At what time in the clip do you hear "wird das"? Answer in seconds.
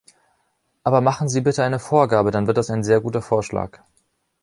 2.47-2.71